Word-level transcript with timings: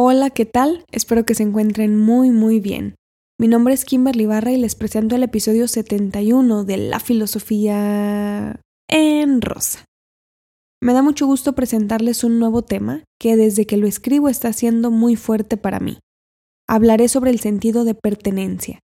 Hola, 0.00 0.30
¿qué 0.30 0.46
tal? 0.46 0.84
Espero 0.92 1.26
que 1.26 1.34
se 1.34 1.42
encuentren 1.42 1.98
muy 1.98 2.30
muy 2.30 2.60
bien. 2.60 2.94
Mi 3.36 3.48
nombre 3.48 3.74
es 3.74 3.84
Kimberly 3.84 4.26
Barra 4.26 4.52
y 4.52 4.56
les 4.56 4.76
presento 4.76 5.16
el 5.16 5.24
episodio 5.24 5.66
71 5.66 6.62
de 6.62 6.76
La 6.76 7.00
Filosofía 7.00 8.60
en 8.88 9.42
Rosa. 9.42 9.84
Me 10.80 10.92
da 10.92 11.02
mucho 11.02 11.26
gusto 11.26 11.56
presentarles 11.56 12.22
un 12.22 12.38
nuevo 12.38 12.62
tema 12.62 13.02
que 13.18 13.36
desde 13.36 13.66
que 13.66 13.76
lo 13.76 13.88
escribo 13.88 14.28
está 14.28 14.52
siendo 14.52 14.92
muy 14.92 15.16
fuerte 15.16 15.56
para 15.56 15.80
mí. 15.80 15.98
Hablaré 16.68 17.08
sobre 17.08 17.32
el 17.32 17.40
sentido 17.40 17.82
de 17.82 17.94
pertenencia. 17.96 18.78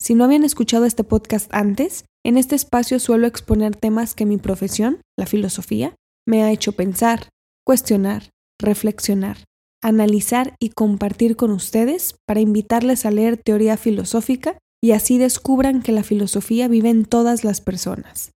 Si 0.00 0.14
no 0.14 0.24
habían 0.24 0.44
escuchado 0.44 0.86
este 0.86 1.04
podcast 1.04 1.52
antes, 1.52 2.06
en 2.24 2.38
este 2.38 2.54
espacio 2.54 2.98
suelo 3.00 3.26
exponer 3.26 3.76
temas 3.76 4.14
que 4.14 4.24
mi 4.24 4.38
profesión, 4.38 5.02
la 5.18 5.26
filosofía, 5.26 5.94
me 6.26 6.42
ha 6.42 6.50
hecho 6.50 6.72
pensar, 6.72 7.28
cuestionar, 7.66 8.30
reflexionar 8.58 9.36
analizar 9.84 10.56
y 10.58 10.70
compartir 10.70 11.36
con 11.36 11.50
ustedes 11.50 12.16
para 12.26 12.40
invitarles 12.40 13.04
a 13.04 13.10
leer 13.10 13.36
teoría 13.36 13.76
filosófica 13.76 14.56
y 14.82 14.92
así 14.92 15.18
descubran 15.18 15.82
que 15.82 15.92
la 15.92 16.02
filosofía 16.02 16.68
vive 16.68 16.88
en 16.88 17.04
todas 17.04 17.44
las 17.44 17.60
personas. 17.60 18.32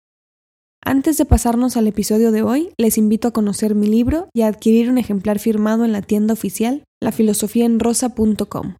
Antes 0.83 1.17
de 1.17 1.25
pasarnos 1.25 1.77
al 1.77 1.87
episodio 1.87 2.31
de 2.31 2.41
hoy, 2.41 2.71
les 2.77 2.97
invito 2.97 3.27
a 3.27 3.31
conocer 3.31 3.75
mi 3.75 3.87
libro 3.87 4.27
y 4.33 4.41
a 4.41 4.47
adquirir 4.47 4.89
un 4.89 4.97
ejemplar 4.97 5.37
firmado 5.39 5.85
en 5.85 5.91
la 5.91 6.01
tienda 6.01 6.33
oficial 6.33 6.83
lafilosofiaenrosa.com. 7.01 8.75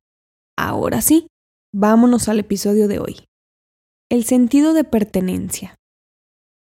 Ahora 0.58 1.02
sí, 1.02 1.27
vámonos 1.73 2.30
al 2.30 2.39
episodio 2.39 2.88
de 2.88 3.00
hoy. 3.00 3.25
El 4.09 4.23
sentido 4.23 4.73
de 4.73 4.84
pertenencia. 4.84 5.75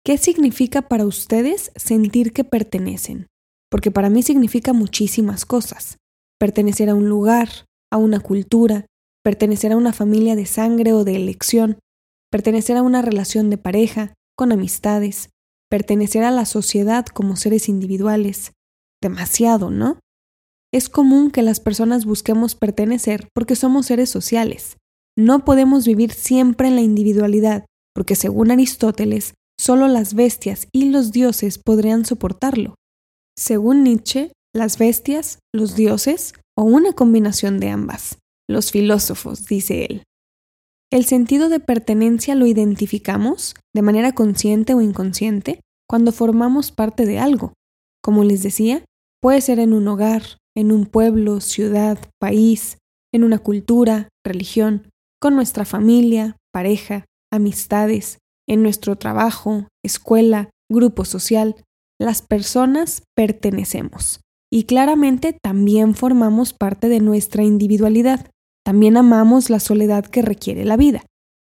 ¿Qué 0.04 0.18
significa 0.18 0.82
para 0.84 1.06
ustedes 1.06 1.72
sentir 1.76 2.34
que 2.34 2.44
pertenecen? 2.44 3.28
porque 3.72 3.90
para 3.90 4.10
mí 4.10 4.22
significa 4.22 4.74
muchísimas 4.74 5.46
cosas. 5.46 5.98
Pertenecer 6.42 6.90
a 6.90 6.96
un 6.96 7.08
lugar, 7.08 7.50
a 7.92 7.98
una 7.98 8.20
cultura, 8.20 8.88
pertenecer 9.24 9.74
a 9.74 9.78
una 9.78 9.94
familia 9.94 10.36
de 10.36 10.48
sangre 10.48 10.92
o 10.92 11.04
de 11.04 11.16
elección, 11.16 11.78
pertenecer 12.32 12.78
a 12.78 12.82
una 12.82 13.04
relación 13.04 13.52
de 13.52 13.60
pareja, 13.60 14.16
con 14.36 14.52
amistades, 14.52 15.30
pertenecer 15.70 16.24
a 16.24 16.32
la 16.32 16.46
sociedad 16.46 17.06
como 17.06 17.36
seres 17.36 17.70
individuales. 17.70 18.54
Demasiado, 19.04 19.70
¿no? 19.70 20.00
Es 20.74 20.90
común 20.90 21.30
que 21.30 21.44
las 21.44 21.60
personas 21.60 22.06
busquemos 22.06 22.56
pertenecer 22.56 23.28
porque 23.36 23.56
somos 23.56 23.86
seres 23.86 24.10
sociales. 24.10 24.78
No 25.16 25.46
podemos 25.46 25.86
vivir 25.86 26.12
siempre 26.12 26.70
en 26.70 26.76
la 26.76 26.82
individualidad, 26.82 27.68
porque 27.94 28.16
según 28.16 28.50
Aristóteles, 28.50 29.36
solo 29.60 29.88
las 29.88 30.16
bestias 30.16 30.68
y 30.72 30.86
los 30.86 31.12
dioses 31.12 31.60
podrían 31.60 32.04
soportarlo. 32.04 32.74
Según 33.38 33.84
Nietzsche, 33.84 34.32
las 34.54 34.78
bestias, 34.78 35.40
los 35.54 35.76
dioses 35.76 36.34
o 36.58 36.64
una 36.64 36.94
combinación 36.94 37.60
de 37.60 37.70
ambas. 37.70 38.20
Los 38.50 38.72
filósofos, 38.72 39.46
dice 39.46 39.86
él. 39.86 40.04
El 40.92 41.06
sentido 41.06 41.48
de 41.48 41.62
pertenencia 41.62 42.36
lo 42.36 42.46
identificamos, 42.46 43.56
de 43.74 43.82
manera 43.82 44.12
consciente 44.12 44.74
o 44.74 44.82
inconsciente, 44.82 45.62
cuando 45.88 46.12
formamos 46.12 46.72
parte 46.72 47.06
de 47.06 47.18
algo. 47.18 47.54
Como 48.04 48.26
les 48.26 48.44
decía, 48.44 48.84
puede 49.22 49.40
ser 49.40 49.60
en 49.60 49.74
un 49.74 49.88
hogar, 49.88 50.24
en 50.56 50.74
un 50.74 50.86
pueblo, 50.86 51.40
ciudad, 51.40 51.98
país, 52.20 52.78
en 53.14 53.24
una 53.24 53.40
cultura, 53.40 54.10
religión, 54.26 54.90
con 55.22 55.36
nuestra 55.36 55.64
familia, 55.64 56.36
pareja, 56.52 57.06
amistades, 57.32 58.18
en 58.50 58.64
nuestro 58.64 58.98
trabajo, 58.98 59.68
escuela, 59.86 60.50
grupo 60.70 61.06
social, 61.06 61.56
las 62.00 62.22
personas 62.22 63.04
pertenecemos 63.16 64.20
y 64.52 64.64
claramente 64.64 65.38
también 65.42 65.96
formamos 65.96 66.54
parte 66.54 66.90
de 66.90 67.00
nuestra 67.00 67.44
individualidad. 67.44 68.30
También 68.66 68.98
amamos 68.98 69.50
la 69.50 69.60
soledad 69.60 70.06
que 70.06 70.22
requiere 70.22 70.66
la 70.66 70.78
vida. 70.78 71.06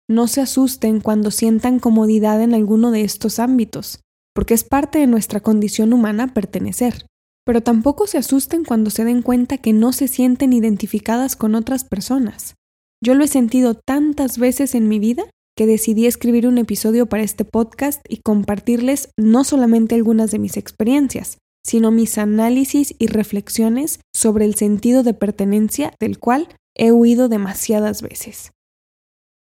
No 0.09 0.29
se 0.29 0.43
asusten 0.43 1.01
cuando 1.01 1.31
sientan 1.31 1.79
comodidad 1.79 2.43
en 2.43 2.55
alguno 2.55 2.91
de 2.91 3.03
estos 3.03 3.39
ámbitos, 3.39 4.01
porque 4.35 4.55
es 4.55 4.63
parte 4.63 4.99
de 4.99 5.07
nuestra 5.07 5.41
condición 5.41 5.93
humana 5.93 6.35
pertenecer. 6.35 7.07
Pero 7.45 7.63
tampoco 7.63 8.07
se 8.07 8.19
asusten 8.19 8.65
cuando 8.65 8.91
se 8.91 9.05
den 9.05 9.23
cuenta 9.23 9.59
que 9.59 9.73
no 9.73 9.93
se 9.93 10.07
sienten 10.07 10.53
identificadas 10.53 11.35
con 11.35 11.55
otras 11.55 11.85
personas. 11.85 12.55
Yo 13.03 13.15
lo 13.15 13.25
he 13.25 13.29
sentido 13.29 13.75
tantas 13.75 14.39
veces 14.39 14.75
en 14.75 14.89
mi 14.89 14.99
vida 14.99 15.25
que 15.57 15.67
decidí 15.67 16.07
escribir 16.07 16.47
un 16.47 16.59
episodio 16.59 17.07
para 17.07 17.23
este 17.23 17.45
podcast 17.45 18.01
y 18.09 18.19
compartirles 18.19 19.11
no 19.19 19.45
solamente 19.45 19.95
algunas 19.95 20.31
de 20.31 20.39
mis 20.39 20.57
experiencias, 20.57 21.39
sino 21.65 21.91
mis 21.91 22.19
análisis 22.19 22.95
y 22.99 23.07
reflexiones 23.07 24.01
sobre 24.15 24.45
el 24.45 24.55
sentido 24.55 25.03
de 25.03 25.15
pertenencia 25.15 25.95
del 26.01 26.19
cual 26.19 26.49
he 26.77 26.93
huido 26.93 27.29
demasiadas 27.29 28.03
veces. 28.03 28.53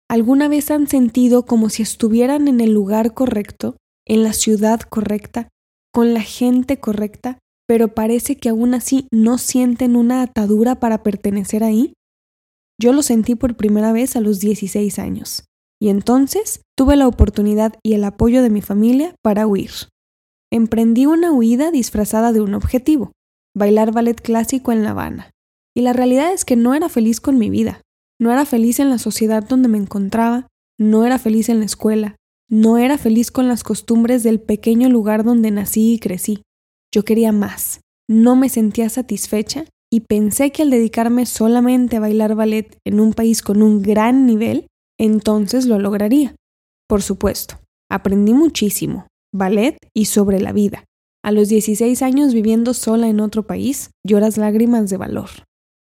¿Alguna 0.09 0.49
vez 0.49 0.72
han 0.72 0.88
sentido 0.88 1.45
como 1.45 1.69
si 1.69 1.83
estuvieran 1.83 2.47
en 2.47 2.59
el 2.59 2.73
lugar 2.73 3.13
correcto, 3.13 3.77
en 4.05 4.23
la 4.23 4.33
ciudad 4.33 4.81
correcta, 4.81 5.47
con 5.94 6.13
la 6.13 6.22
gente 6.22 6.79
correcta, 6.79 7.39
pero 7.66 7.94
parece 7.94 8.35
que 8.35 8.49
aún 8.49 8.73
así 8.73 9.07
no 9.11 9.38
sienten 9.38 9.95
una 9.95 10.22
atadura 10.22 10.81
para 10.81 11.03
pertenecer 11.03 11.63
ahí? 11.63 11.93
Yo 12.78 12.91
lo 12.91 13.03
sentí 13.03 13.35
por 13.35 13.55
primera 13.55 13.93
vez 13.93 14.16
a 14.16 14.22
los 14.22 14.39
16 14.39 14.99
años. 14.99 15.45
Y 15.79 15.89
entonces 15.89 16.61
tuve 16.75 16.95
la 16.95 17.07
oportunidad 17.07 17.75
y 17.83 17.93
el 17.93 18.03
apoyo 18.03 18.43
de 18.43 18.49
mi 18.49 18.61
familia 18.61 19.16
para 19.23 19.47
huir. 19.47 19.72
Emprendí 20.51 21.06
una 21.06 21.31
huida 21.31 21.72
disfrazada 21.72 22.34
de 22.34 22.41
un 22.41 22.53
objetivo, 22.53 23.13
bailar 23.56 23.94
ballet 23.94 24.19
clásico 24.19 24.72
en 24.72 24.84
La 24.84 24.91
Habana. 24.91 25.31
Y 25.75 25.81
la 25.81 25.94
realidad 25.94 26.34
es 26.34 26.44
que 26.44 26.57
no 26.57 26.73
era 26.73 26.89
feliz 26.89 27.22
con 27.22 27.38
mi 27.38 27.50
vida, 27.50 27.81
no 28.19 28.31
era 28.31 28.45
feliz 28.45 28.79
en 28.79 28.90
la 28.90 28.97
sociedad 28.97 29.47
donde 29.47 29.69
me 29.69 29.78
encontraba, 29.78 30.47
no 30.78 31.06
era 31.06 31.17
feliz 31.19 31.47
en 31.47 31.59
la 31.59 31.66
escuela, 31.66 32.17
no 32.50 32.78
era 32.78 32.97
feliz 32.97 33.31
con 33.31 33.47
las 33.47 33.63
costumbres 33.63 34.23
del 34.23 34.41
pequeño 34.41 34.90
lugar 34.90 35.23
donde 35.23 35.51
nací 35.51 35.94
y 35.94 36.00
crecí. 36.00 36.41
Yo 36.94 37.06
quería 37.06 37.31
más, 37.31 37.79
no 38.09 38.35
me 38.35 38.50
sentía 38.50 38.90
satisfecha 38.90 39.63
y 39.90 40.01
pensé 40.01 40.51
que 40.51 40.63
al 40.63 40.69
dedicarme 40.69 41.25
solamente 41.25 41.95
a 41.95 42.01
bailar 42.01 42.35
ballet 42.35 42.78
en 42.85 43.00
un 43.00 43.13
país 43.13 43.41
con 43.41 43.61
un 43.61 43.81
gran 43.81 44.25
nivel, 44.25 44.67
entonces 45.00 45.66
lo 45.66 45.79
lograría. 45.79 46.35
Por 46.88 47.01
supuesto, 47.01 47.56
aprendí 47.90 48.34
muchísimo, 48.34 49.07
ballet 49.33 49.77
y 49.93 50.05
sobre 50.05 50.39
la 50.39 50.51
vida. 50.51 50.85
A 51.23 51.31
los 51.31 51.49
16 51.49 52.01
años 52.01 52.33
viviendo 52.33 52.73
sola 52.73 53.07
en 53.07 53.19
otro 53.19 53.45
país, 53.45 53.91
lloras 54.05 54.37
lágrimas 54.37 54.89
de 54.89 54.97
valor. 54.97 55.29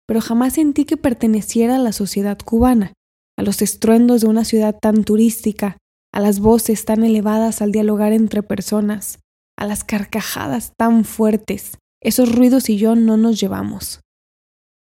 Pero 0.08 0.22
jamás 0.22 0.54
sentí 0.54 0.86
que 0.86 0.98
perteneciera 0.98 1.76
a 1.76 1.80
la 1.80 1.94
sociedad 1.94 2.38
cubana, 2.38 2.94
a 3.38 3.44
los 3.44 3.62
estruendos 3.62 4.22
de 4.22 4.28
una 4.28 4.44
ciudad 4.44 4.78
tan 4.80 5.04
turística, 5.04 5.78
a 6.14 6.20
las 6.20 6.40
voces 6.40 6.84
tan 6.86 7.04
elevadas 7.04 7.62
al 7.62 7.72
dialogar 7.72 8.12
entre 8.12 8.44
personas, 8.44 9.20
a 9.58 9.66
las 9.66 9.84
carcajadas 9.84 10.74
tan 10.78 11.06
fuertes. 11.06 11.78
Esos 12.04 12.36
ruidos 12.36 12.70
y 12.70 12.78
yo 12.78 12.96
no 12.96 13.16
nos 13.16 13.40
llevamos. 13.40 14.02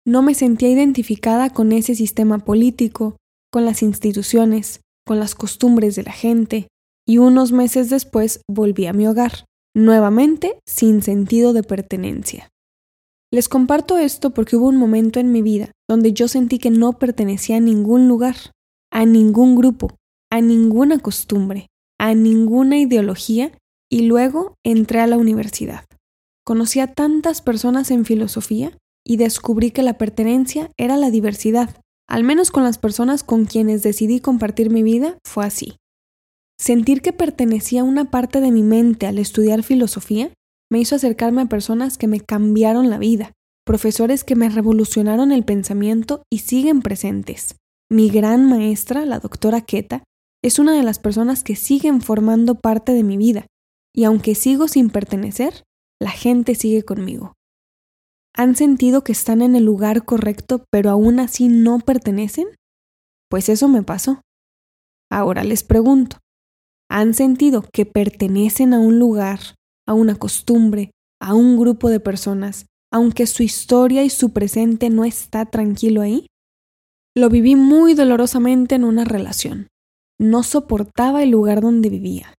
No 0.06 0.22
me 0.22 0.34
sentía 0.34 0.70
identificada 0.70 1.50
con 1.50 1.72
ese 1.72 1.94
sistema 1.94 2.38
político, 2.38 3.16
con 3.52 3.64
las 3.64 3.82
instituciones, 3.82 4.80
con 5.06 5.20
las 5.20 5.34
costumbres 5.34 5.94
de 5.96 6.02
la 6.02 6.12
gente, 6.12 6.68
y 7.10 7.18
unos 7.18 7.50
meses 7.50 7.90
después 7.90 8.40
volví 8.48 8.86
a 8.86 8.92
mi 8.92 9.08
hogar, 9.08 9.44
nuevamente 9.74 10.60
sin 10.64 11.02
sentido 11.02 11.52
de 11.52 11.64
pertenencia. 11.64 12.50
Les 13.32 13.48
comparto 13.48 13.98
esto 13.98 14.30
porque 14.30 14.54
hubo 14.54 14.68
un 14.68 14.76
momento 14.76 15.18
en 15.18 15.32
mi 15.32 15.42
vida 15.42 15.72
donde 15.88 16.12
yo 16.12 16.28
sentí 16.28 16.60
que 16.60 16.70
no 16.70 17.00
pertenecía 17.00 17.56
a 17.56 17.60
ningún 17.60 18.06
lugar, 18.06 18.36
a 18.92 19.06
ningún 19.06 19.56
grupo, 19.56 19.96
a 20.30 20.40
ninguna 20.40 21.00
costumbre, 21.00 21.66
a 21.98 22.14
ninguna 22.14 22.78
ideología 22.78 23.58
y 23.90 24.02
luego 24.02 24.54
entré 24.64 25.00
a 25.00 25.08
la 25.08 25.18
universidad. 25.18 25.86
Conocí 26.46 26.78
a 26.78 26.94
tantas 26.94 27.42
personas 27.42 27.90
en 27.90 28.04
filosofía 28.04 28.78
y 29.04 29.16
descubrí 29.16 29.72
que 29.72 29.82
la 29.82 29.98
pertenencia 29.98 30.70
era 30.76 30.96
la 30.96 31.10
diversidad, 31.10 31.76
al 32.08 32.22
menos 32.22 32.52
con 32.52 32.62
las 32.62 32.78
personas 32.78 33.24
con 33.24 33.46
quienes 33.46 33.82
decidí 33.82 34.20
compartir 34.20 34.70
mi 34.70 34.84
vida, 34.84 35.18
fue 35.24 35.44
así. 35.44 35.74
Sentir 36.60 37.00
que 37.00 37.14
pertenecía 37.14 37.80
a 37.80 37.84
una 37.84 38.10
parte 38.10 38.42
de 38.42 38.50
mi 38.50 38.62
mente 38.62 39.06
al 39.06 39.18
estudiar 39.18 39.62
filosofía 39.62 40.30
me 40.70 40.78
hizo 40.78 40.94
acercarme 40.94 41.40
a 41.40 41.46
personas 41.46 41.96
que 41.96 42.06
me 42.06 42.20
cambiaron 42.20 42.90
la 42.90 42.98
vida, 42.98 43.32
profesores 43.64 44.24
que 44.24 44.36
me 44.36 44.50
revolucionaron 44.50 45.32
el 45.32 45.42
pensamiento 45.42 46.22
y 46.30 46.40
siguen 46.40 46.82
presentes. 46.82 47.56
Mi 47.90 48.10
gran 48.10 48.46
maestra, 48.46 49.06
la 49.06 49.20
doctora 49.20 49.62
Keta, 49.62 50.04
es 50.44 50.58
una 50.58 50.76
de 50.76 50.82
las 50.82 50.98
personas 50.98 51.42
que 51.42 51.56
siguen 51.56 52.02
formando 52.02 52.56
parte 52.56 52.92
de 52.92 53.04
mi 53.04 53.16
vida, 53.16 53.46
y 53.96 54.04
aunque 54.04 54.34
sigo 54.34 54.68
sin 54.68 54.90
pertenecer, 54.90 55.62
la 55.98 56.10
gente 56.10 56.54
sigue 56.54 56.82
conmigo. 56.82 57.32
¿Han 58.36 58.54
sentido 58.54 59.02
que 59.02 59.12
están 59.12 59.40
en 59.40 59.56
el 59.56 59.64
lugar 59.64 60.04
correcto 60.04 60.66
pero 60.70 60.90
aún 60.90 61.20
así 61.20 61.48
no 61.48 61.78
pertenecen? 61.78 62.48
Pues 63.30 63.48
eso 63.48 63.66
me 63.66 63.82
pasó. 63.82 64.20
Ahora 65.10 65.42
les 65.42 65.64
pregunto, 65.64 66.18
¿han 66.90 67.14
sentido 67.14 67.64
que 67.72 67.86
pertenecen 67.86 68.74
a 68.74 68.80
un 68.80 68.98
lugar, 68.98 69.38
a 69.86 69.94
una 69.94 70.16
costumbre, 70.16 70.90
a 71.20 71.34
un 71.34 71.58
grupo 71.58 71.88
de 71.88 72.00
personas, 72.00 72.66
aunque 72.92 73.26
su 73.26 73.42
historia 73.42 74.02
y 74.02 74.10
su 74.10 74.32
presente 74.32 74.90
no 74.90 75.04
está 75.04 75.46
tranquilo 75.46 76.02
ahí? 76.02 76.26
Lo 77.16 77.30
viví 77.30 77.54
muy 77.56 77.94
dolorosamente 77.94 78.74
en 78.74 78.84
una 78.84 79.04
relación. 79.04 79.68
No 80.18 80.42
soportaba 80.42 81.22
el 81.22 81.30
lugar 81.30 81.60
donde 81.60 81.88
vivía. 81.88 82.34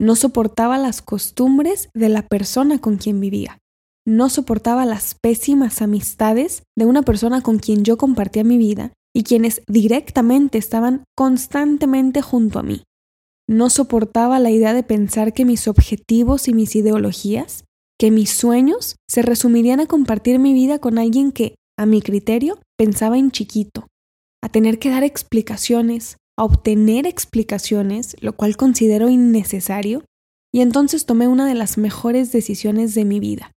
No 0.00 0.14
soportaba 0.14 0.78
las 0.78 1.02
costumbres 1.02 1.88
de 1.94 2.08
la 2.08 2.22
persona 2.22 2.80
con 2.80 2.96
quien 2.96 3.20
vivía. 3.20 3.58
No 4.06 4.28
soportaba 4.28 4.86
las 4.86 5.16
pésimas 5.20 5.82
amistades 5.82 6.62
de 6.78 6.86
una 6.86 7.02
persona 7.02 7.42
con 7.42 7.58
quien 7.58 7.84
yo 7.84 7.96
compartía 7.96 8.44
mi 8.44 8.56
vida 8.56 8.92
y 9.14 9.24
quienes 9.24 9.62
directamente 9.66 10.58
estaban 10.58 11.04
constantemente 11.16 12.22
junto 12.22 12.58
a 12.58 12.62
mí. 12.62 12.82
No 13.48 13.70
soportaba 13.70 14.38
la 14.38 14.50
idea 14.50 14.74
de 14.74 14.82
pensar 14.82 15.32
que 15.32 15.44
mis 15.44 15.68
objetivos 15.68 16.48
y 16.48 16.54
mis 16.54 16.74
ideologías, 16.74 17.64
que 17.98 18.10
mis 18.10 18.30
sueños, 18.30 18.96
se 19.08 19.22
resumirían 19.22 19.80
a 19.80 19.86
compartir 19.86 20.38
mi 20.38 20.52
vida 20.52 20.80
con 20.80 20.98
alguien 20.98 21.32
que, 21.32 21.54
a 21.78 21.86
mi 21.86 22.02
criterio, 22.02 22.58
pensaba 22.76 23.18
en 23.18 23.30
chiquito, 23.30 23.86
a 24.42 24.48
tener 24.48 24.78
que 24.78 24.90
dar 24.90 25.04
explicaciones, 25.04 26.16
a 26.36 26.44
obtener 26.44 27.06
explicaciones, 27.06 28.16
lo 28.20 28.34
cual 28.34 28.56
considero 28.56 29.08
innecesario, 29.08 30.04
y 30.52 30.60
entonces 30.60 31.06
tomé 31.06 31.28
una 31.28 31.46
de 31.46 31.54
las 31.54 31.78
mejores 31.78 32.32
decisiones 32.32 32.94
de 32.94 33.04
mi 33.04 33.20
vida, 33.20 33.52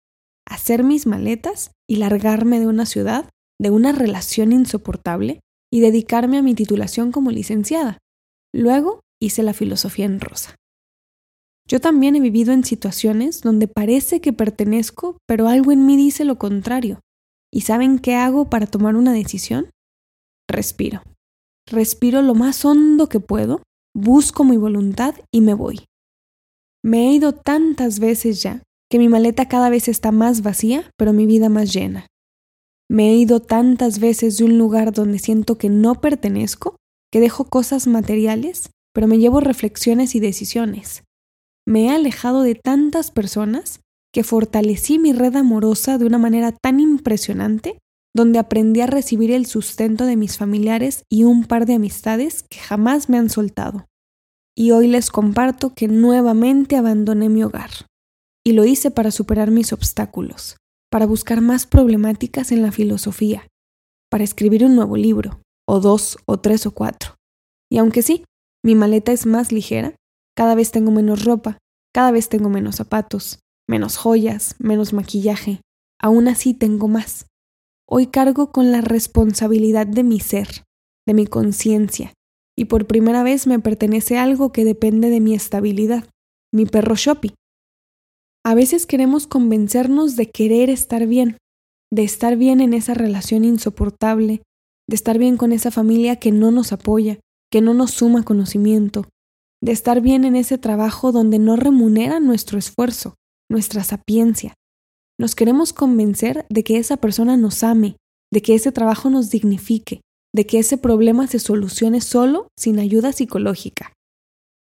hacer 0.46 0.82
mis 0.82 1.06
maletas 1.06 1.70
y 1.88 1.96
largarme 1.96 2.58
de 2.58 2.66
una 2.66 2.86
ciudad, 2.86 3.30
de 3.60 3.70
una 3.70 3.92
relación 3.92 4.52
insoportable, 4.52 5.40
y 5.72 5.80
dedicarme 5.80 6.38
a 6.38 6.42
mi 6.42 6.54
titulación 6.54 7.12
como 7.12 7.30
licenciada. 7.30 7.98
Luego 8.54 9.00
hice 9.20 9.42
la 9.42 9.54
filosofía 9.54 10.04
en 10.04 10.20
rosa. 10.20 10.54
Yo 11.68 11.80
también 11.80 12.14
he 12.14 12.20
vivido 12.20 12.52
en 12.52 12.64
situaciones 12.64 13.40
donde 13.40 13.68
parece 13.68 14.20
que 14.20 14.32
pertenezco, 14.32 15.18
pero 15.26 15.48
algo 15.48 15.72
en 15.72 15.84
mí 15.84 15.96
dice 15.96 16.24
lo 16.24 16.38
contrario. 16.38 17.00
¿Y 17.52 17.62
saben 17.62 17.98
qué 17.98 18.14
hago 18.14 18.50
para 18.50 18.66
tomar 18.66 18.94
una 18.96 19.12
decisión? 19.12 19.70
Respiro 20.48 21.02
respiro 21.66 22.22
lo 22.22 22.34
más 22.34 22.64
hondo 22.64 23.08
que 23.08 23.20
puedo, 23.20 23.62
busco 23.94 24.44
mi 24.44 24.56
voluntad 24.56 25.14
y 25.32 25.40
me 25.40 25.54
voy. 25.54 25.84
Me 26.84 27.08
he 27.08 27.12
ido 27.12 27.32
tantas 27.32 27.98
veces 27.98 28.42
ya 28.42 28.62
que 28.88 28.98
mi 28.98 29.08
maleta 29.08 29.48
cada 29.48 29.68
vez 29.68 29.88
está 29.88 30.12
más 30.12 30.42
vacía, 30.42 30.90
pero 30.96 31.12
mi 31.12 31.26
vida 31.26 31.48
más 31.48 31.72
llena. 31.72 32.06
Me 32.88 33.10
he 33.10 33.16
ido 33.16 33.40
tantas 33.40 33.98
veces 33.98 34.38
de 34.38 34.44
un 34.44 34.58
lugar 34.58 34.92
donde 34.92 35.18
siento 35.18 35.58
que 35.58 35.68
no 35.68 35.96
pertenezco, 35.96 36.76
que 37.12 37.18
dejo 37.18 37.46
cosas 37.46 37.88
materiales, 37.88 38.70
pero 38.96 39.08
me 39.08 39.18
llevo 39.18 39.40
reflexiones 39.40 40.14
y 40.14 40.20
decisiones. 40.20 41.04
Me 41.68 41.84
he 41.84 41.90
alejado 41.90 42.40
de 42.40 42.54
tantas 42.54 43.10
personas 43.10 43.80
que 44.10 44.24
fortalecí 44.24 44.98
mi 44.98 45.12
red 45.12 45.36
amorosa 45.36 45.98
de 45.98 46.06
una 46.06 46.16
manera 46.16 46.50
tan 46.50 46.80
impresionante 46.80 47.78
donde 48.14 48.38
aprendí 48.38 48.80
a 48.80 48.86
recibir 48.86 49.32
el 49.32 49.44
sustento 49.44 50.06
de 50.06 50.16
mis 50.16 50.38
familiares 50.38 51.02
y 51.10 51.24
un 51.24 51.44
par 51.44 51.66
de 51.66 51.74
amistades 51.74 52.42
que 52.48 52.58
jamás 52.58 53.10
me 53.10 53.18
han 53.18 53.28
soltado. 53.28 53.84
Y 54.56 54.70
hoy 54.70 54.88
les 54.88 55.10
comparto 55.10 55.74
que 55.74 55.88
nuevamente 55.88 56.76
abandoné 56.76 57.28
mi 57.28 57.44
hogar. 57.44 57.72
Y 58.46 58.52
lo 58.52 58.64
hice 58.64 58.90
para 58.90 59.10
superar 59.10 59.50
mis 59.50 59.74
obstáculos, 59.74 60.56
para 60.90 61.04
buscar 61.04 61.42
más 61.42 61.66
problemáticas 61.66 62.50
en 62.50 62.62
la 62.62 62.72
filosofía, 62.72 63.46
para 64.10 64.24
escribir 64.24 64.64
un 64.64 64.74
nuevo 64.74 64.96
libro, 64.96 65.42
o 65.68 65.80
dos, 65.80 66.16
o 66.24 66.38
tres, 66.38 66.64
o 66.64 66.70
cuatro. 66.70 67.16
Y 67.70 67.76
aunque 67.76 68.00
sí, 68.00 68.24
mi 68.66 68.74
maleta 68.74 69.12
es 69.12 69.26
más 69.26 69.52
ligera, 69.52 69.94
cada 70.36 70.56
vez 70.56 70.72
tengo 70.72 70.90
menos 70.90 71.24
ropa, 71.24 71.56
cada 71.94 72.10
vez 72.10 72.28
tengo 72.28 72.48
menos 72.48 72.74
zapatos, 72.74 73.38
menos 73.68 73.96
joyas, 73.96 74.56
menos 74.58 74.92
maquillaje, 74.92 75.60
aún 76.00 76.26
así 76.26 76.52
tengo 76.52 76.88
más 76.88 77.26
Hoy 77.88 78.08
cargo 78.08 78.50
con 78.50 78.72
la 78.72 78.80
responsabilidad 78.80 79.86
de 79.86 80.02
mi 80.02 80.18
ser, 80.18 80.64
de 81.06 81.14
mi 81.14 81.28
conciencia, 81.28 82.12
y 82.58 82.64
por 82.64 82.88
primera 82.88 83.22
vez 83.22 83.46
me 83.46 83.60
pertenece 83.60 84.18
algo 84.18 84.50
que 84.50 84.64
depende 84.64 85.08
de 85.08 85.20
mi 85.20 85.34
estabilidad, 85.34 86.08
mi 86.52 86.66
perro 86.66 86.96
Shoppy. 86.96 87.34
A 88.44 88.56
veces 88.56 88.86
queremos 88.86 89.28
convencernos 89.28 90.16
de 90.16 90.28
querer 90.28 90.68
estar 90.68 91.06
bien, 91.06 91.38
de 91.92 92.02
estar 92.02 92.36
bien 92.36 92.60
en 92.60 92.74
esa 92.74 92.94
relación 92.94 93.44
insoportable, 93.44 94.42
de 94.88 94.96
estar 94.96 95.16
bien 95.16 95.36
con 95.36 95.52
esa 95.52 95.70
familia 95.70 96.16
que 96.16 96.32
no 96.32 96.50
nos 96.50 96.72
apoya, 96.72 97.20
que 97.50 97.60
no 97.60 97.74
nos 97.74 97.92
suma 97.92 98.22
conocimiento, 98.22 99.08
de 99.62 99.72
estar 99.72 100.00
bien 100.00 100.24
en 100.24 100.36
ese 100.36 100.58
trabajo 100.58 101.12
donde 101.12 101.38
no 101.38 101.56
remunera 101.56 102.20
nuestro 102.20 102.58
esfuerzo, 102.58 103.14
nuestra 103.50 103.84
sapiencia, 103.84 104.54
nos 105.18 105.34
queremos 105.34 105.72
convencer 105.72 106.44
de 106.50 106.62
que 106.62 106.78
esa 106.78 106.98
persona 106.98 107.36
nos 107.36 107.62
ame, 107.62 107.96
de 108.32 108.42
que 108.42 108.54
ese 108.54 108.70
trabajo 108.70 109.08
nos 109.08 109.30
dignifique, 109.30 110.02
de 110.34 110.46
que 110.46 110.58
ese 110.58 110.76
problema 110.76 111.26
se 111.26 111.38
solucione 111.38 112.02
solo 112.02 112.48
sin 112.58 112.78
ayuda 112.78 113.12
psicológica. 113.12 113.92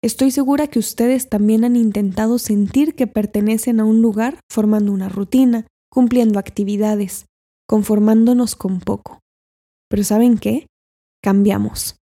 Estoy 0.04 0.30
segura 0.30 0.66
que 0.66 0.78
ustedes 0.78 1.28
también 1.28 1.64
han 1.64 1.76
intentado 1.76 2.38
sentir 2.38 2.94
que 2.94 3.06
pertenecen 3.06 3.80
a 3.80 3.84
un 3.84 4.02
lugar 4.02 4.40
formando 4.50 4.92
una 4.92 5.08
rutina, 5.08 5.66
cumpliendo 5.90 6.38
actividades, 6.38 7.26
conformándonos 7.66 8.54
con 8.54 8.80
poco. 8.80 9.20
Pero 9.88 10.04
¿saben 10.04 10.36
qué? 10.36 10.66
Cambiamos. 11.22 11.96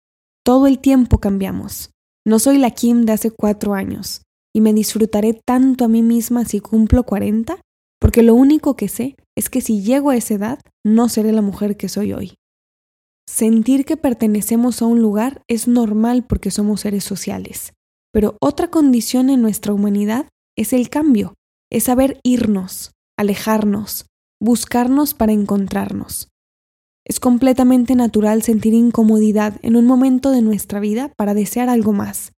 Todo 0.44 0.66
el 0.66 0.78
tiempo 0.78 1.18
cambiamos. 1.18 1.90
No 2.26 2.38
soy 2.38 2.58
la 2.58 2.70
Kim 2.70 3.04
de 3.04 3.12
hace 3.12 3.30
cuatro 3.30 3.74
años, 3.74 4.22
y 4.54 4.60
me 4.60 4.72
disfrutaré 4.72 5.40
tanto 5.46 5.84
a 5.84 5.88
mí 5.88 6.02
misma 6.02 6.44
si 6.44 6.60
cumplo 6.60 7.04
cuarenta 7.04 7.60
porque 8.00 8.22
lo 8.22 8.34
único 8.34 8.76
que 8.76 8.88
sé 8.88 9.16
es 9.36 9.50
que 9.50 9.60
si 9.60 9.82
llego 9.82 10.10
a 10.10 10.16
esa 10.16 10.34
edad, 10.34 10.60
no 10.84 11.08
seré 11.08 11.32
la 11.32 11.42
mujer 11.42 11.76
que 11.76 11.88
soy 11.88 12.12
hoy. 12.12 12.34
Sentir 13.28 13.84
que 13.84 13.96
pertenecemos 13.96 14.82
a 14.82 14.86
un 14.86 15.00
lugar 15.00 15.42
es 15.48 15.68
normal 15.68 16.24
porque 16.26 16.50
somos 16.50 16.80
seres 16.80 17.04
sociales, 17.04 17.74
pero 18.12 18.36
otra 18.40 18.70
condición 18.70 19.30
en 19.30 19.42
nuestra 19.42 19.72
humanidad 19.72 20.28
es 20.56 20.72
el 20.72 20.88
cambio, 20.88 21.34
es 21.70 21.84
saber 21.84 22.18
irnos, 22.24 22.92
alejarnos, 23.16 24.06
buscarnos 24.40 25.14
para 25.14 25.32
encontrarnos. 25.32 26.28
Es 27.10 27.18
completamente 27.18 27.96
natural 27.96 28.42
sentir 28.42 28.72
incomodidad 28.72 29.58
en 29.62 29.74
un 29.74 29.84
momento 29.84 30.30
de 30.30 30.42
nuestra 30.42 30.78
vida 30.80 31.12
para 31.16 31.34
desear 31.34 31.68
algo 31.68 31.92
más. 31.92 32.30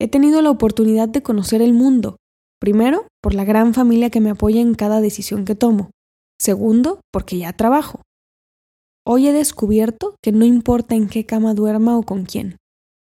He 0.00 0.08
tenido 0.08 0.42
la 0.42 0.50
oportunidad 0.50 1.08
de 1.08 1.22
conocer 1.22 1.62
el 1.62 1.72
mundo, 1.72 2.16
Primero, 2.64 3.06
por 3.20 3.34
la 3.34 3.44
gran 3.44 3.74
familia 3.74 4.08
que 4.08 4.22
me 4.22 4.30
apoya 4.30 4.62
en 4.62 4.74
cada 4.74 5.02
decisión 5.02 5.44
que 5.44 5.54
tomo. 5.54 5.90
Segundo, 6.40 7.00
porque 7.12 7.36
ya 7.36 7.52
trabajo. 7.52 8.00
Hoy 9.06 9.28
he 9.28 9.34
descubierto 9.34 10.16
que 10.22 10.32
no 10.32 10.46
importa 10.46 10.94
en 10.94 11.08
qué 11.08 11.26
cama 11.26 11.52
duerma 11.52 11.98
o 11.98 12.04
con 12.04 12.24
quién. 12.24 12.56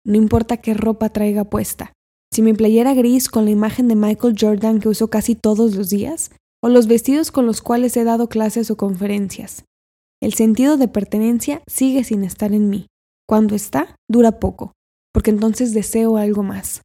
No 0.02 0.16
importa 0.16 0.56
qué 0.56 0.72
ropa 0.72 1.10
traiga 1.10 1.44
puesta. 1.44 1.92
Si 2.32 2.40
mi 2.40 2.54
playera 2.54 2.94
gris 2.94 3.28
con 3.28 3.44
la 3.44 3.50
imagen 3.50 3.86
de 3.88 3.96
Michael 3.96 4.34
Jordan 4.40 4.80
que 4.80 4.88
uso 4.88 5.10
casi 5.10 5.34
todos 5.34 5.74
los 5.74 5.90
días, 5.90 6.30
o 6.62 6.70
los 6.70 6.86
vestidos 6.86 7.30
con 7.30 7.44
los 7.44 7.60
cuales 7.60 7.94
he 7.98 8.04
dado 8.04 8.30
clases 8.30 8.70
o 8.70 8.78
conferencias. 8.78 9.64
El 10.22 10.34
sentido 10.34 10.76
de 10.76 10.88
pertenencia 10.88 11.62
sigue 11.66 12.04
sin 12.04 12.24
estar 12.24 12.52
en 12.52 12.68
mí. 12.68 12.86
Cuando 13.26 13.54
está, 13.54 13.96
dura 14.08 14.38
poco, 14.38 14.72
porque 15.14 15.30
entonces 15.30 15.72
deseo 15.72 16.16
algo 16.16 16.42
más. 16.42 16.82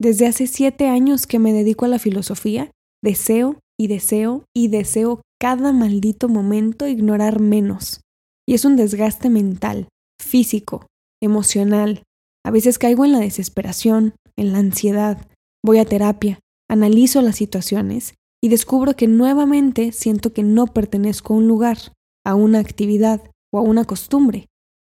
Desde 0.00 0.26
hace 0.26 0.46
siete 0.46 0.88
años 0.88 1.26
que 1.26 1.38
me 1.38 1.52
dedico 1.52 1.84
a 1.84 1.88
la 1.88 1.98
filosofía, 1.98 2.70
deseo 3.02 3.60
y 3.78 3.86
deseo 3.86 4.44
y 4.54 4.68
deseo 4.68 5.22
cada 5.40 5.72
maldito 5.72 6.28
momento 6.28 6.88
ignorar 6.88 7.40
menos. 7.40 8.00
Y 8.46 8.54
es 8.54 8.64
un 8.64 8.76
desgaste 8.76 9.30
mental, 9.30 9.88
físico, 10.20 10.86
emocional. 11.22 12.02
A 12.44 12.50
veces 12.50 12.78
caigo 12.78 13.04
en 13.04 13.12
la 13.12 13.20
desesperación, 13.20 14.14
en 14.36 14.52
la 14.52 14.58
ansiedad, 14.58 15.28
voy 15.64 15.78
a 15.78 15.84
terapia, 15.84 16.40
analizo 16.68 17.22
las 17.22 17.36
situaciones 17.36 18.14
y 18.42 18.48
descubro 18.48 18.94
que 18.94 19.06
nuevamente 19.06 19.92
siento 19.92 20.32
que 20.32 20.42
no 20.42 20.66
pertenezco 20.66 21.32
a 21.32 21.36
un 21.36 21.48
lugar, 21.48 21.78
a 22.24 22.34
una 22.34 22.58
actividad 22.58 23.22
o 23.52 23.58
a 23.58 23.62
una 23.62 23.84
costumbre. 23.84 24.46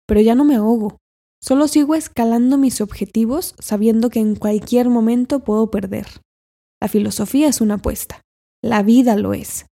Pero 0.06 0.20
ya 0.20 0.34
no 0.34 0.44
me 0.44 0.56
ahogo, 0.56 0.98
Solo 1.44 1.68
sigo 1.68 1.94
escalando 1.94 2.56
mis 2.56 2.80
objetivos 2.80 3.54
sabiendo 3.58 4.08
que 4.08 4.18
en 4.18 4.34
cualquier 4.34 4.88
momento 4.88 5.40
puedo 5.40 5.70
perder. 5.70 6.06
La 6.80 6.88
filosofía 6.88 7.48
es 7.48 7.60
una 7.60 7.74
apuesta. 7.74 8.22
La 8.62 8.82
vida 8.82 9.14
lo 9.16 9.34
es. 9.34 9.66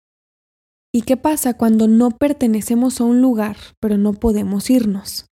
¿Y 0.95 1.03
qué 1.03 1.19
pasa 1.19 1.59
cuando 1.59 1.87
no 1.87 2.13
pertenecemos 2.13 3.03
a 3.03 3.05
un 3.05 3.21
lugar 3.21 3.59
pero 3.81 3.99
no 3.99 4.15
podemos 4.15 4.71
irnos? 4.71 5.27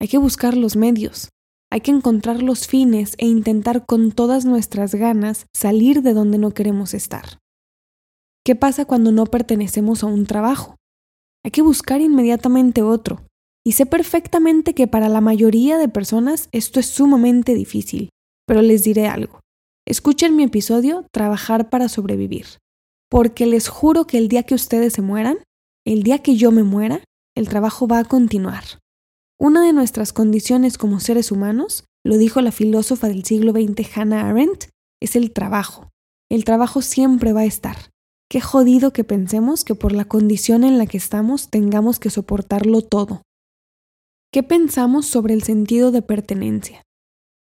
Hay 0.00 0.08
que 0.08 0.18
buscar 0.18 0.56
los 0.56 0.74
medios, 0.74 1.28
hay 1.70 1.80
que 1.80 1.92
encontrar 1.92 2.42
los 2.42 2.66
fines 2.66 3.14
e 3.18 3.28
intentar 3.28 3.86
con 3.86 4.10
todas 4.10 4.44
nuestras 4.44 4.96
ganas 4.96 5.46
salir 5.54 6.02
de 6.02 6.12
donde 6.12 6.38
no 6.38 6.50
queremos 6.50 6.92
estar. 6.92 7.38
¿Qué 8.44 8.56
pasa 8.56 8.84
cuando 8.84 9.12
no 9.12 9.26
pertenecemos 9.26 10.02
a 10.02 10.06
un 10.06 10.26
trabajo? 10.26 10.74
Hay 11.44 11.50
que 11.50 11.62
buscar 11.62 12.00
inmediatamente 12.00 12.82
otro, 12.82 13.26
y 13.64 13.72
sé 13.72 13.86
perfectamente 13.86 14.74
que 14.74 14.86
para 14.86 15.08
la 15.08 15.20
mayoría 15.20 15.78
de 15.78 15.88
personas 15.88 16.48
esto 16.52 16.80
es 16.80 16.86
sumamente 16.86 17.54
difícil, 17.54 18.10
pero 18.46 18.62
les 18.62 18.84
diré 18.84 19.06
algo. 19.06 19.40
Escuchen 19.86 20.36
mi 20.36 20.44
episodio 20.44 21.06
Trabajar 21.12 21.70
para 21.70 21.88
sobrevivir. 21.88 22.46
porque 23.10 23.44
les 23.44 23.68
juro 23.68 24.06
que 24.06 24.16
el 24.16 24.28
día 24.28 24.44
que 24.44 24.54
ustedes 24.54 24.94
se 24.94 25.02
mueran, 25.02 25.36
el 25.84 26.02
día 26.02 26.20
que 26.20 26.36
yo 26.36 26.50
me 26.50 26.62
muera, 26.62 27.04
el 27.36 27.46
trabajo 27.46 27.86
va 27.86 27.98
a 27.98 28.04
continuar. 28.04 28.64
Una 29.38 29.62
de 29.66 29.74
nuestras 29.74 30.14
condiciones 30.14 30.78
como 30.78 30.98
seres 30.98 31.30
humanos, 31.30 31.84
lo 32.06 32.16
dijo 32.16 32.40
la 32.40 32.52
filósofa 32.52 33.08
del 33.08 33.24
siglo 33.24 33.52
XX 33.52 33.98
Hannah 33.98 34.30
Arendt, 34.30 34.70
es 34.98 35.14
el 35.14 35.32
trabajo. 35.32 35.90
El 36.30 36.44
trabajo 36.44 36.80
siempre 36.80 37.34
va 37.34 37.40
a 37.40 37.44
estar. 37.44 37.91
Qué 38.32 38.40
jodido 38.40 38.94
que 38.94 39.04
pensemos 39.04 39.62
que 39.62 39.74
por 39.74 39.92
la 39.92 40.06
condición 40.06 40.64
en 40.64 40.78
la 40.78 40.86
que 40.86 40.96
estamos 40.96 41.50
tengamos 41.50 41.98
que 41.98 42.08
soportarlo 42.08 42.80
todo. 42.80 43.20
¿Qué 44.32 44.42
pensamos 44.42 45.04
sobre 45.04 45.34
el 45.34 45.42
sentido 45.42 45.90
de 45.90 46.00
pertenencia? 46.00 46.80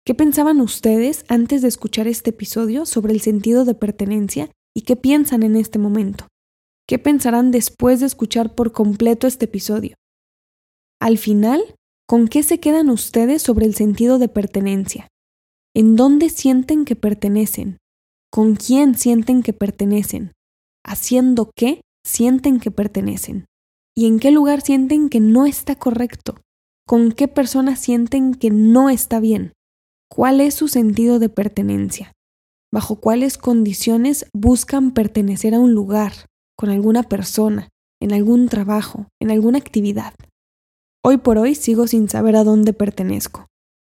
¿Qué 0.06 0.14
pensaban 0.14 0.62
ustedes 0.62 1.26
antes 1.28 1.60
de 1.60 1.68
escuchar 1.68 2.08
este 2.08 2.30
episodio 2.30 2.86
sobre 2.86 3.12
el 3.12 3.20
sentido 3.20 3.66
de 3.66 3.74
pertenencia 3.74 4.50
y 4.74 4.80
qué 4.80 4.96
piensan 4.96 5.42
en 5.42 5.56
este 5.56 5.78
momento? 5.78 6.26
¿Qué 6.88 6.98
pensarán 6.98 7.50
después 7.50 8.00
de 8.00 8.06
escuchar 8.06 8.54
por 8.54 8.72
completo 8.72 9.26
este 9.26 9.44
episodio? 9.44 9.94
Al 11.02 11.18
final, 11.18 11.60
¿con 12.06 12.28
qué 12.28 12.42
se 12.42 12.60
quedan 12.60 12.88
ustedes 12.88 13.42
sobre 13.42 13.66
el 13.66 13.74
sentido 13.74 14.18
de 14.18 14.28
pertenencia? 14.28 15.06
¿En 15.76 15.96
dónde 15.96 16.30
sienten 16.30 16.86
que 16.86 16.96
pertenecen? 16.96 17.76
¿Con 18.32 18.56
quién 18.56 18.96
sienten 18.96 19.42
que 19.42 19.52
pertenecen? 19.52 20.32
¿Haciendo 20.84 21.50
qué 21.54 21.82
sienten 22.04 22.60
que 22.60 22.70
pertenecen? 22.70 23.46
¿Y 23.96 24.06
en 24.06 24.18
qué 24.18 24.30
lugar 24.30 24.60
sienten 24.60 25.08
que 25.08 25.20
no 25.20 25.46
está 25.46 25.74
correcto? 25.74 26.36
¿Con 26.86 27.12
qué 27.12 27.28
personas 27.28 27.80
sienten 27.80 28.34
que 28.34 28.50
no 28.50 28.88
está 28.88 29.20
bien? 29.20 29.52
¿Cuál 30.10 30.40
es 30.40 30.54
su 30.54 30.68
sentido 30.68 31.18
de 31.18 31.28
pertenencia? 31.28 32.12
¿Bajo 32.72 33.00
cuáles 33.00 33.38
condiciones 33.38 34.26
buscan 34.32 34.92
pertenecer 34.92 35.54
a 35.54 35.58
un 35.58 35.74
lugar, 35.74 36.12
con 36.56 36.70
alguna 36.70 37.02
persona, 37.02 37.68
en 38.00 38.12
algún 38.12 38.48
trabajo, 38.48 39.08
en 39.20 39.30
alguna 39.30 39.58
actividad? 39.58 40.14
Hoy 41.04 41.18
por 41.18 41.38
hoy 41.38 41.54
sigo 41.54 41.86
sin 41.86 42.08
saber 42.08 42.36
a 42.36 42.44
dónde 42.44 42.72
pertenezco. 42.72 43.46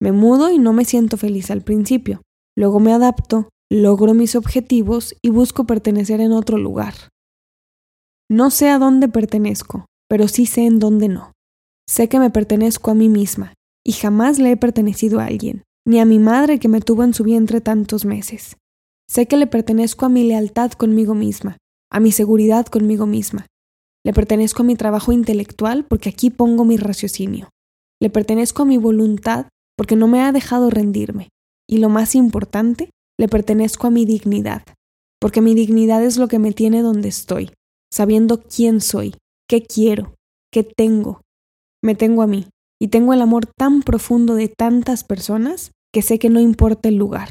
Me 0.01 0.11
mudo 0.11 0.51
y 0.51 0.59
no 0.59 0.73
me 0.73 0.85
siento 0.85 1.17
feliz 1.17 1.49
al 1.49 1.61
principio. 1.61 2.21
Luego 2.57 2.79
me 2.79 2.93
adapto, 2.93 3.49
logro 3.81 4.13
mis 4.13 4.35
objetivos 4.35 5.15
y 5.21 5.29
busco 5.29 5.65
pertenecer 5.65 6.21
en 6.21 6.31
otro 6.31 6.57
lugar. 6.57 6.93
No 8.29 8.51
sé 8.51 8.69
a 8.69 8.77
dónde 8.77 9.07
pertenezco, 9.07 9.85
pero 10.07 10.27
sí 10.27 10.45
sé 10.45 10.65
en 10.65 10.79
dónde 10.79 11.07
no. 11.07 11.31
Sé 11.89 12.07
que 12.07 12.19
me 12.19 12.29
pertenezco 12.29 12.91
a 12.91 12.93
mí 12.93 13.09
misma, 13.09 13.53
y 13.83 13.93
jamás 13.93 14.39
le 14.39 14.51
he 14.51 14.57
pertenecido 14.57 15.19
a 15.19 15.25
alguien 15.25 15.63
ni 15.85 15.99
a 15.99 16.05
mi 16.05 16.17
madre 16.17 16.59
que 16.59 16.69
me 16.69 16.79
tuvo 16.79 17.03
en 17.03 17.13
su 17.13 17.25
vientre 17.25 17.59
tantos 17.59 18.05
meses. 18.05 18.55
Sé 19.09 19.25
que 19.27 19.35
le 19.35 19.47
pertenezco 19.47 20.05
a 20.05 20.09
mi 20.09 20.23
lealtad 20.23 20.71
conmigo 20.71 21.13
misma, 21.13 21.57
a 21.91 21.99
mi 21.99 22.13
seguridad 22.13 22.67
conmigo 22.67 23.05
misma. 23.05 23.47
Le 24.05 24.13
pertenezco 24.13 24.63
a 24.63 24.65
mi 24.65 24.75
trabajo 24.75 25.11
intelectual 25.11 25.85
porque 25.85 26.09
aquí 26.09 26.29
pongo 26.29 26.63
mi 26.63 26.77
raciocinio. 26.77 27.49
Le 28.01 28.09
pertenezco 28.09 28.61
a 28.61 28.65
mi 28.65 28.77
voluntad 28.77 29.47
porque 29.75 29.97
no 29.97 30.07
me 30.07 30.21
ha 30.21 30.31
dejado 30.31 30.69
rendirme. 30.69 31.29
Y 31.67 31.79
lo 31.79 31.89
más 31.89 32.15
importante, 32.15 32.89
le 33.19 33.27
pertenezco 33.27 33.87
a 33.87 33.91
mi 33.91 34.05
dignidad, 34.05 34.63
porque 35.19 35.41
mi 35.41 35.53
dignidad 35.53 36.03
es 36.03 36.17
lo 36.17 36.27
que 36.27 36.39
me 36.39 36.51
tiene 36.51 36.81
donde 36.81 37.09
estoy, 37.09 37.51
sabiendo 37.93 38.41
quién 38.41 38.81
soy, 38.81 39.15
qué 39.47 39.63
quiero, 39.63 40.15
qué 40.51 40.63
tengo. 40.63 41.21
Me 41.83 41.95
tengo 41.95 42.21
a 42.21 42.27
mí 42.27 42.47
y 42.81 42.89
tengo 42.89 43.13
el 43.13 43.21
amor 43.21 43.45
tan 43.45 43.81
profundo 43.81 44.35
de 44.35 44.47
tantas 44.47 45.03
personas 45.03 45.71
que 45.93 46.01
sé 46.01 46.19
que 46.19 46.29
no 46.29 46.39
importa 46.39 46.89
el 46.89 46.95
lugar. 46.95 47.29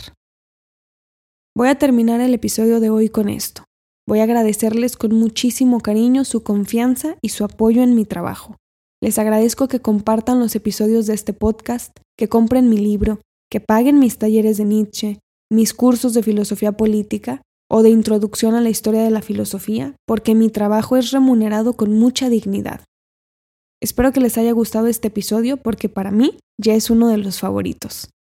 Voy 1.55 1.69
a 1.69 1.79
terminar 1.79 2.21
el 2.21 2.33
episodio 2.33 2.81
de 2.81 2.89
hoy 2.89 3.09
con 3.09 3.29
esto. 3.29 3.65
Voy 4.09 4.21
a 4.21 4.25
agradecerles 4.25 4.97
con 4.97 5.15
muchísimo 5.15 5.81
cariño 5.81 6.25
su 6.25 6.43
confianza 6.43 7.17
y 7.21 7.29
su 7.29 7.45
apoyo 7.45 7.83
en 7.83 7.95
mi 7.95 8.05
trabajo. 8.05 8.57
Les 9.03 9.19
agradezco 9.19 9.69
que 9.69 9.81
compartan 9.81 10.39
los 10.39 10.55
episodios 10.55 11.07
de 11.07 11.15
este 11.15 11.33
podcast, 11.33 11.97
que 12.17 12.29
compren 12.29 12.69
mi 12.69 12.79
libro, 12.79 13.21
que 13.51 13.61
paguen 13.61 13.99
mis 13.99 14.17
talleres 14.17 14.57
de 14.57 14.65
Nietzsche, 14.65 15.19
mis 15.53 15.75
cursos 15.75 16.15
de 16.15 16.23
filosofía 16.23 16.73
política 16.73 17.43
o 17.71 17.83
de 17.83 17.91
introducción 17.91 18.55
a 18.55 18.61
la 18.61 18.71
historia 18.71 19.03
de 19.03 19.11
la 19.11 19.23
filosofía, 19.23 19.95
porque 20.07 20.35
mi 20.35 20.51
trabajo 20.51 20.97
es 20.97 21.11
remunerado 21.11 21.75
con 21.75 21.93
mucha 21.93 22.29
dignidad. 22.29 22.85
Espero 23.81 24.13
que 24.13 24.21
les 24.21 24.39
haya 24.39 24.53
gustado 24.53 24.87
este 24.87 25.09
episodio 25.09 25.57
porque 25.57 25.89
para 25.89 26.11
mí 26.11 26.39
ya 26.61 26.75
es 26.75 26.91
uno 26.91 27.09
de 27.09 27.19
los 27.19 27.41
favoritos. 27.41 28.11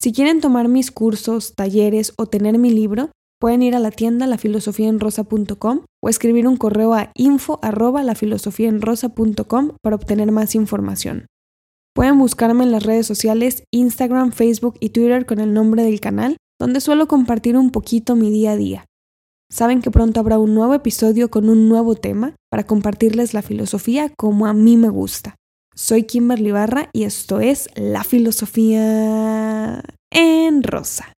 Si 0.00 0.12
quieren 0.12 0.40
tomar 0.40 0.68
mis 0.68 0.90
cursos, 0.90 1.54
talleres 1.54 2.14
o 2.16 2.26
tener 2.26 2.58
mi 2.58 2.70
libro, 2.70 3.10
pueden 3.38 3.62
ir 3.62 3.74
a 3.74 3.78
la 3.78 3.90
tienda 3.90 4.26
lafilosofiaenrosa.com 4.26 5.84
o 6.02 6.08
escribir 6.08 6.48
un 6.48 6.56
correo 6.56 6.94
a 6.94 7.10
info 7.14 7.60
para 7.60 9.96
obtener 9.96 10.32
más 10.32 10.54
información. 10.54 11.26
Pueden 11.94 12.18
buscarme 12.18 12.64
en 12.64 12.72
las 12.72 12.84
redes 12.84 13.06
sociales 13.06 13.64
Instagram, 13.72 14.32
Facebook 14.32 14.76
y 14.80 14.90
Twitter 14.90 15.26
con 15.26 15.40
el 15.40 15.52
nombre 15.52 15.82
del 15.82 16.00
canal, 16.00 16.36
donde 16.60 16.80
suelo 16.80 17.08
compartir 17.08 17.56
un 17.56 17.70
poquito 17.70 18.14
mi 18.14 18.30
día 18.30 18.52
a 18.52 18.56
día. 18.56 18.84
Saben 19.50 19.80
que 19.82 19.90
pronto 19.90 20.20
habrá 20.20 20.38
un 20.38 20.54
nuevo 20.54 20.74
episodio 20.74 21.28
con 21.30 21.48
un 21.48 21.68
nuevo 21.68 21.96
tema 21.96 22.36
para 22.50 22.64
compartirles 22.64 23.34
la 23.34 23.42
filosofía 23.42 24.12
como 24.16 24.46
a 24.46 24.52
mí 24.52 24.76
me 24.76 24.90
gusta. 24.90 25.34
Soy 25.74 26.04
Kimberly 26.04 26.52
Barra 26.52 26.90
y 26.92 27.04
esto 27.04 27.40
es 27.40 27.68
La 27.74 28.04
Filosofía 28.04 29.82
en 30.10 30.62
Rosa. 30.62 31.14